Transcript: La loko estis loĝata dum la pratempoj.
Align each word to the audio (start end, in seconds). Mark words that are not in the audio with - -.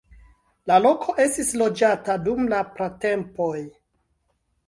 La 0.69 0.77
loko 0.85 1.13
estis 1.25 1.51
loĝata 1.61 2.15
dum 2.29 2.49
la 2.55 2.61
pratempoj. 2.79 3.53